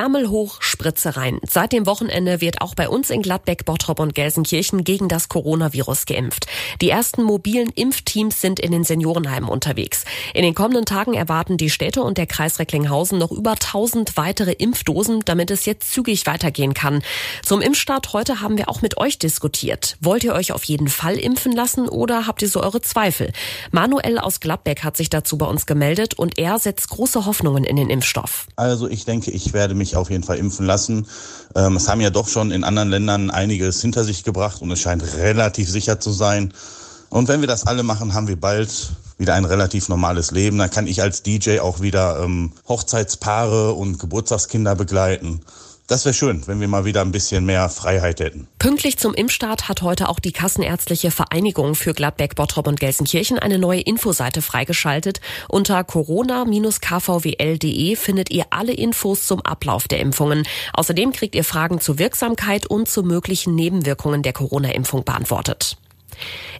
Ärmel 0.00 0.30
hoch, 0.30 0.62
Spritze 0.62 1.18
rein. 1.18 1.40
Seit 1.46 1.72
dem 1.72 1.84
Wochenende 1.84 2.40
wird 2.40 2.62
auch 2.62 2.74
bei 2.74 2.88
uns 2.88 3.10
in 3.10 3.20
Gladbeck, 3.20 3.66
Bottrop 3.66 4.00
und 4.00 4.14
Gelsenkirchen 4.14 4.82
gegen 4.82 5.10
das 5.10 5.28
Coronavirus 5.28 6.06
geimpft. 6.06 6.46
Die 6.80 6.88
ersten 6.88 7.22
mobilen 7.22 7.68
Impfteams 7.68 8.40
sind 8.40 8.60
in 8.60 8.72
den 8.72 8.82
Seniorenheimen 8.82 9.50
unterwegs. 9.50 10.06
In 10.32 10.42
den 10.42 10.54
kommenden 10.54 10.86
Tagen 10.86 11.12
erwarten 11.12 11.58
die 11.58 11.68
Städte 11.68 12.02
und 12.02 12.16
der 12.16 12.26
Kreis 12.26 12.58
Recklinghausen 12.58 13.18
noch 13.18 13.30
über 13.30 13.50
1000 13.50 14.16
weitere 14.16 14.52
Impfdosen, 14.52 15.20
damit 15.26 15.50
es 15.50 15.66
jetzt 15.66 15.92
zügig 15.92 16.24
weitergehen 16.24 16.72
kann. 16.72 17.02
Zum 17.44 17.60
Impfstart 17.60 18.14
heute 18.14 18.40
haben 18.40 18.56
wir 18.56 18.70
auch 18.70 18.80
mit 18.80 18.96
euch 18.96 19.18
diskutiert. 19.18 19.98
Wollt 20.00 20.24
ihr 20.24 20.32
euch 20.32 20.52
auf 20.52 20.64
jeden 20.64 20.88
Fall 20.88 21.18
impfen 21.18 21.52
lassen 21.52 21.90
oder 21.90 22.26
habt 22.26 22.40
ihr 22.40 22.48
so 22.48 22.62
eure 22.62 22.80
Zweifel? 22.80 23.34
Manuel 23.70 24.18
aus 24.18 24.40
Gladbeck 24.40 24.82
hat 24.82 24.96
sich 24.96 25.10
dazu 25.10 25.36
bei 25.36 25.44
uns 25.44 25.66
gemeldet 25.66 26.14
und 26.14 26.38
er 26.38 26.58
setzt 26.58 26.88
große 26.88 27.26
Hoffnungen 27.26 27.64
in 27.64 27.76
den 27.76 27.90
Impfstoff. 27.90 28.46
Also 28.56 28.88
ich 28.88 29.04
denke, 29.04 29.30
ich 29.30 29.52
werde 29.52 29.74
mich 29.74 29.89
auf 29.96 30.10
jeden 30.10 30.24
Fall 30.24 30.38
impfen 30.38 30.66
lassen. 30.66 31.06
Ähm, 31.54 31.76
es 31.76 31.88
haben 31.88 32.00
ja 32.00 32.10
doch 32.10 32.28
schon 32.28 32.50
in 32.50 32.64
anderen 32.64 32.90
Ländern 32.90 33.30
einiges 33.30 33.80
hinter 33.80 34.04
sich 34.04 34.24
gebracht 34.24 34.62
und 34.62 34.70
es 34.70 34.80
scheint 34.80 35.02
relativ 35.16 35.70
sicher 35.70 36.00
zu 36.00 36.12
sein. 36.12 36.52
Und 37.08 37.28
wenn 37.28 37.40
wir 37.40 37.48
das 37.48 37.66
alle 37.66 37.82
machen, 37.82 38.14
haben 38.14 38.28
wir 38.28 38.40
bald 38.40 38.70
wieder 39.18 39.34
ein 39.34 39.44
relativ 39.44 39.88
normales 39.88 40.30
Leben. 40.30 40.58
Dann 40.58 40.70
kann 40.70 40.86
ich 40.86 41.02
als 41.02 41.22
DJ 41.22 41.58
auch 41.58 41.80
wieder 41.80 42.20
ähm, 42.22 42.52
Hochzeitspaare 42.68 43.72
und 43.72 43.98
Geburtstagskinder 43.98 44.74
begleiten. 44.74 45.40
Das 45.90 46.04
wäre 46.04 46.14
schön, 46.14 46.46
wenn 46.46 46.60
wir 46.60 46.68
mal 46.68 46.84
wieder 46.84 47.00
ein 47.00 47.10
bisschen 47.10 47.44
mehr 47.44 47.68
Freiheit 47.68 48.20
hätten. 48.20 48.46
Pünktlich 48.60 48.96
zum 48.96 49.12
Impfstart 49.12 49.68
hat 49.68 49.82
heute 49.82 50.08
auch 50.08 50.20
die 50.20 50.30
Kassenärztliche 50.30 51.10
Vereinigung 51.10 51.74
für 51.74 51.94
Gladbeck, 51.94 52.36
Bottrop 52.36 52.68
und 52.68 52.78
Gelsenkirchen 52.78 53.40
eine 53.40 53.58
neue 53.58 53.80
Infoseite 53.80 54.40
freigeschaltet. 54.40 55.20
Unter 55.48 55.82
corona-kvwl.de 55.82 57.96
findet 57.96 58.30
ihr 58.30 58.44
alle 58.50 58.72
Infos 58.72 59.26
zum 59.26 59.40
Ablauf 59.40 59.88
der 59.88 59.98
Impfungen. 59.98 60.46
Außerdem 60.74 61.10
kriegt 61.10 61.34
ihr 61.34 61.42
Fragen 61.42 61.80
zur 61.80 61.98
Wirksamkeit 61.98 62.68
und 62.68 62.88
zu 62.88 63.02
möglichen 63.02 63.56
Nebenwirkungen 63.56 64.22
der 64.22 64.32
Corona-Impfung 64.32 65.04
beantwortet. 65.04 65.76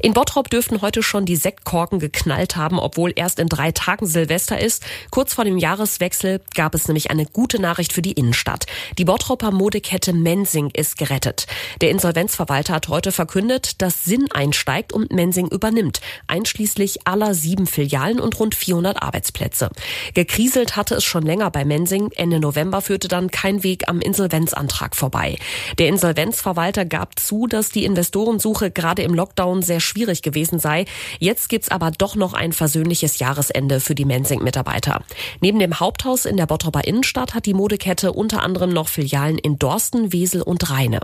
In 0.00 0.14
Bottrop 0.14 0.48
dürften 0.48 0.80
heute 0.80 1.02
schon 1.02 1.26
die 1.26 1.36
Sektkorken 1.36 1.98
geknallt 1.98 2.56
haben, 2.56 2.78
obwohl 2.78 3.12
erst 3.14 3.38
in 3.38 3.48
drei 3.48 3.72
Tagen 3.72 4.06
Silvester 4.06 4.58
ist. 4.58 4.84
Kurz 5.10 5.34
vor 5.34 5.44
dem 5.44 5.58
Jahreswechsel 5.58 6.40
gab 6.54 6.74
es 6.74 6.88
nämlich 6.88 7.10
eine 7.10 7.26
gute 7.26 7.60
Nachricht 7.60 7.92
für 7.92 8.02
die 8.02 8.12
Innenstadt. 8.12 8.66
Die 8.98 9.04
Bottroper 9.04 9.50
Modekette 9.50 10.12
Mensing 10.12 10.70
ist 10.72 10.96
gerettet. 10.96 11.46
Der 11.80 11.90
Insolvenzverwalter 11.90 12.74
hat 12.74 12.88
heute 12.88 13.12
verkündet, 13.12 13.82
dass 13.82 14.04
Sinn 14.04 14.28
einsteigt 14.32 14.92
und 14.92 15.12
Mensing 15.12 15.48
übernimmt, 15.48 16.00
einschließlich 16.26 17.06
aller 17.06 17.34
sieben 17.34 17.66
Filialen 17.66 18.20
und 18.20 18.38
rund 18.40 18.54
400 18.54 19.02
Arbeitsplätze. 19.02 19.70
Gekriselt 20.14 20.76
hatte 20.76 20.94
es 20.94 21.04
schon 21.04 21.24
länger 21.24 21.50
bei 21.50 21.64
Mensing. 21.64 22.10
Ende 22.16 22.40
November 22.40 22.80
führte 22.80 23.08
dann 23.08 23.30
kein 23.30 23.62
Weg 23.62 23.88
am 23.88 24.00
Insolvenzantrag 24.00 24.96
vorbei. 24.96 25.36
Der 25.78 25.88
Insolvenzverwalter 25.88 26.84
gab 26.84 27.18
zu, 27.18 27.46
dass 27.46 27.70
die 27.70 27.84
Investorensuche 27.84 28.70
gerade 28.70 29.02
im 29.02 29.14
Lockdown 29.14 29.49
Lockdown 29.50 29.62
sehr 29.62 29.80
schwierig 29.80 30.22
gewesen 30.22 30.58
sei. 30.58 30.84
Jetzt 31.18 31.48
gibt's 31.48 31.70
aber 31.70 31.90
doch 31.90 32.16
noch 32.16 32.34
ein 32.34 32.52
versöhnliches 32.52 33.18
Jahresende 33.18 33.80
für 33.80 33.94
die 33.94 34.04
Mensing-Mitarbeiter. 34.04 35.02
Neben 35.40 35.58
dem 35.58 35.80
Haupthaus 35.80 36.24
in 36.24 36.36
der 36.36 36.46
Bottroper 36.46 36.84
Innenstadt 36.84 37.34
hat 37.34 37.46
die 37.46 37.54
Modekette 37.54 38.12
unter 38.12 38.42
anderem 38.42 38.70
noch 38.70 38.88
Filialen 38.88 39.38
in 39.38 39.58
Dorsten, 39.58 40.12
Wesel 40.12 40.42
und 40.42 40.70
Rheine. 40.70 41.00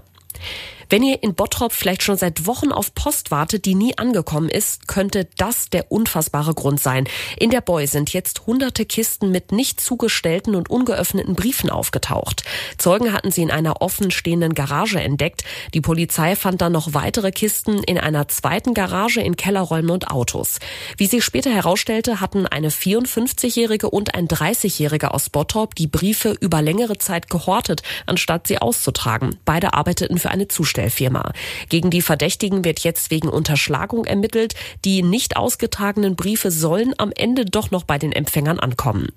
Wenn 0.89 1.03
ihr 1.03 1.20
in 1.23 1.34
Bottrop 1.34 1.73
vielleicht 1.73 2.05
schon 2.05 2.17
seit 2.17 2.47
Wochen 2.47 2.70
auf 2.70 2.95
Post 2.95 3.33
wartet, 3.33 3.65
die 3.65 3.75
nie 3.75 3.98
angekommen 3.98 4.48
ist, 4.48 4.87
könnte 4.87 5.27
das 5.37 5.69
der 5.69 5.91
unfassbare 5.91 6.55
Grund 6.55 6.79
sein. 6.81 7.09
In 7.39 7.51
der 7.51 7.61
Boy 7.61 7.89
sind 7.89 8.12
jetzt 8.12 8.47
hunderte 8.47 8.84
Kisten 8.84 9.33
mit 9.33 9.51
nicht 9.51 9.81
zugestellten 9.81 10.55
und 10.55 10.70
ungeöffneten 10.70 11.34
Briefen 11.34 11.70
aufgetaucht. 11.70 12.45
Zeugen 12.79 13.13
hatten 13.13 13.33
sie 13.33 13.42
in 13.42 13.51
einer 13.51 13.83
offen 13.83 14.13
stehenden 14.13 14.55
Garage 14.55 15.01
entdeckt. 15.01 15.42
Die 15.74 15.80
Polizei 15.80 16.36
fand 16.36 16.61
dann 16.61 16.73
noch 16.73 16.95
weitere 16.95 17.33
Kisten 17.33 17.83
in 17.83 17.98
einer 17.98 18.29
zweiten 18.29 18.73
Garage 18.73 19.20
in 19.20 19.36
Kellerräumen 19.36 19.91
und 19.91 20.08
Autos. 20.08 20.61
Wie 20.97 21.07
sich 21.07 21.24
später 21.24 21.51
herausstellte, 21.51 22.20
hatten 22.20 22.47
eine 22.47 22.70
54-Jährige 22.70 23.91
und 23.91 24.14
ein 24.14 24.29
30-Jähriger 24.29 25.08
aus 25.08 25.30
Bottrop 25.30 25.74
die 25.74 25.89
Briefe 25.89 26.36
über 26.41 26.63
längere 26.63 26.98
Zeit 26.98 27.29
gehortet, 27.29 27.83
anstatt 28.07 28.47
sie 28.47 28.58
auszutragen. 28.58 29.36
Beide 29.45 29.74
arbeiteten 29.74 30.18
für 30.18 30.30
eine 30.30 30.47
Zustellung. 30.47 30.76
Zustellfirma. 30.77 31.33
Gegen 31.69 31.91
die 31.91 32.03
Verdächtigen 32.03 32.64
wird 32.64 32.81
jetzt 32.81 33.11
wegen 33.11 33.29
Unterschlagung 33.29 34.05
ermittelt. 34.05 34.55
Die 34.85 35.03
nicht 35.03 35.37
ausgetragenen 35.37 36.17
Briefe 36.17 36.51
sollen 36.51 36.95
am 36.98 37.13
Ende 37.13 37.47
doch 37.47 37.70
noch 37.70 37.85
bei 37.85 37.98
den 37.98 38.13
Empfängern 38.13 38.61
ankommen. 38.61 39.09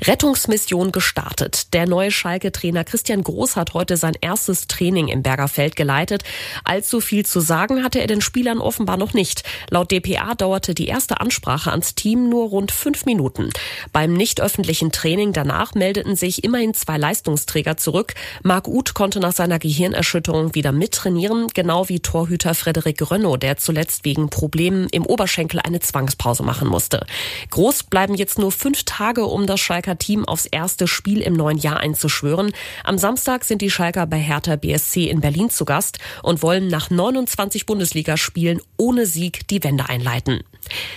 Rettungsmission 0.00 0.92
gestartet. 0.92 1.74
Der 1.74 1.86
neue 1.88 2.12
Schalke-Trainer 2.12 2.84
Christian 2.84 3.22
Groß 3.22 3.56
hat 3.56 3.74
heute 3.74 3.96
sein 3.96 4.14
erstes 4.20 4.68
Training 4.68 5.08
im 5.08 5.22
Bergerfeld 5.22 5.74
geleitet. 5.74 6.22
Allzu 6.64 7.00
viel 7.00 7.26
zu 7.26 7.40
sagen 7.40 7.82
hatte 7.82 8.00
er 8.00 8.06
den 8.06 8.20
Spielern 8.20 8.58
offenbar 8.58 8.96
noch 8.96 9.12
nicht. 9.12 9.42
Laut 9.70 9.90
dpa 9.90 10.34
dauerte 10.36 10.74
die 10.74 10.86
erste 10.86 11.20
Ansprache 11.20 11.72
ans 11.72 11.96
Team 11.96 12.28
nur 12.28 12.48
rund 12.48 12.70
fünf 12.70 13.06
Minuten. 13.06 13.50
Beim 13.92 14.12
nicht 14.12 14.40
öffentlichen 14.40 14.92
Training 14.92 15.32
danach 15.32 15.74
meldeten 15.74 16.14
sich 16.14 16.44
immerhin 16.44 16.74
zwei 16.74 16.96
Leistungsträger 16.96 17.76
zurück. 17.76 18.14
Marc 18.44 18.68
Uth 18.68 18.94
konnte 18.94 19.18
nach 19.18 19.32
seiner 19.32 19.58
Gehirnerschütterung 19.58 20.54
wieder 20.54 20.70
mittrainieren, 20.70 21.48
genau 21.54 21.88
wie 21.88 21.98
Torhüter 21.98 22.54
Frederik 22.54 23.10
Rönno, 23.10 23.36
der 23.36 23.56
zuletzt 23.56 24.04
wegen 24.04 24.30
Problemen 24.30 24.88
im 24.90 25.04
Oberschenkel 25.04 25.58
eine 25.60 25.80
Zwangspause 25.80 26.44
machen 26.44 26.68
musste. 26.68 27.04
Groß 27.50 27.84
bleiben 27.84 28.14
jetzt 28.14 28.38
nur 28.38 28.52
fünf 28.52 28.84
Tage, 28.84 29.24
um 29.24 29.46
das 29.46 29.58
Schalker 29.88 29.98
Team 29.98 30.24
aufs 30.26 30.44
erste 30.44 30.86
Spiel 30.86 31.22
im 31.22 31.32
neuen 31.34 31.56
Jahr 31.56 31.80
einzuschwören. 31.80 32.52
Am 32.84 32.98
Samstag 32.98 33.44
sind 33.44 33.62
die 33.62 33.70
Schalker 33.70 34.06
bei 34.06 34.18
Hertha 34.18 34.56
BSC 34.56 35.08
in 35.08 35.20
Berlin 35.20 35.48
zu 35.48 35.64
Gast 35.64 35.98
und 36.22 36.42
wollen 36.42 36.68
nach 36.68 36.90
29 36.90 37.64
Bundesligaspielen 37.64 38.60
ohne 38.76 39.06
Sieg 39.06 39.48
die 39.48 39.64
Wende 39.64 39.88
einleiten. 39.88 40.42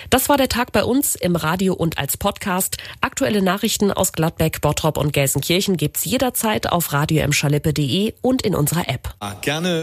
Das 0.09 0.27
war 0.27 0.35
der 0.35 0.49
Tag 0.49 0.73
bei 0.73 0.83
uns 0.83 1.15
im 1.15 1.37
Radio 1.37 1.73
und 1.73 1.97
als 1.97 2.17
Podcast. 2.17 2.77
Aktuelle 2.99 3.41
Nachrichten 3.41 3.91
aus 3.91 4.11
Gladbeck, 4.11 4.59
Bottrop 4.59 4.97
und 4.97 5.13
Gelsenkirchen 5.13 5.77
gibt's 5.77 6.03
jederzeit 6.03 6.69
auf 6.69 6.91
radio 6.91 7.23
und 8.21 8.41
in 8.41 8.55
unserer 8.55 8.89
App. 8.89 9.13
Ah, 9.19 9.35
gerne. 9.41 9.79